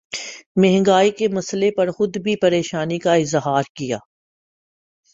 مہنگائی 0.55 1.11
کے 1.11 1.27
مسئلے 1.27 1.71
پر 1.71 1.91
خود 1.91 2.17
بھی 2.17 2.35
پریشانی 2.35 2.99
کا 2.99 3.13
اظہار 3.15 3.63
کیا 3.75 3.97